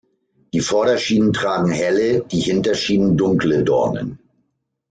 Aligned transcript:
Die 0.51 0.61
Vorderschienen 0.61 1.31
tragen 1.31 1.69
helle, 1.69 2.21
die 2.21 2.39
Hinterschienen 2.39 3.17
dunkle 3.17 3.63
Dornen. 3.63 4.17